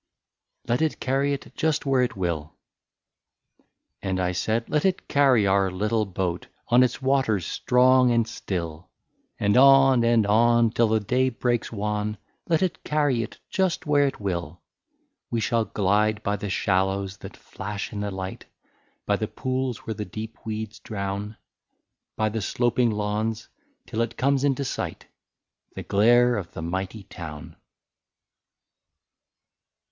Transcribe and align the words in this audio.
28 0.65 0.71
LET 0.71 0.81
IT 0.93 0.99
CARRY 0.99 1.33
IT 1.33 1.55
JUST 1.55 1.85
WHERE 1.85 2.01
IT 2.01 2.17
WILL! 2.17 2.55
And 4.01 4.19
I 4.19 4.31
said, 4.31 4.65
—*^ 4.65 4.69
Let 4.71 4.83
it 4.83 5.07
carry 5.07 5.45
our 5.45 5.69
little 5.69 6.07
boat, 6.07 6.47
On 6.69 6.81
its 6.81 7.03
waters 7.03 7.45
strong 7.45 8.09
and 8.09 8.27
still; 8.27 8.89
And 9.39 9.55
on 9.55 10.03
and 10.03 10.25
on, 10.25 10.71
till 10.71 10.87
the 10.87 10.99
day 10.99 11.29
breaks 11.29 11.71
wan— 11.71 12.17
Let 12.49 12.63
it 12.63 12.83
carry 12.83 13.21
it 13.21 13.37
just 13.51 13.85
where 13.85 14.07
it 14.07 14.19
will." 14.19 14.61
We 15.29 15.39
shall 15.39 15.65
glide 15.65 16.23
by 16.23 16.35
the 16.35 16.49
shallows 16.49 17.17
that 17.17 17.37
flash 17.37 17.93
in 17.93 17.99
the 17.99 18.09
light, 18.09 18.45
By 19.05 19.17
the 19.17 19.27
pools 19.27 19.85
where 19.85 19.93
the 19.93 20.03
deep 20.03 20.43
weeds 20.43 20.79
drown, 20.79 21.37
By 22.15 22.29
the 22.29 22.41
sloping 22.41 22.89
lawns, 22.89 23.49
till 23.85 24.01
it 24.01 24.17
comes 24.17 24.43
into 24.43 24.65
sight,— 24.65 25.05
The 25.75 25.83
glare 25.83 26.37
of 26.37 26.53
the 26.53 26.63
mighty 26.63 27.03
town." 27.03 27.55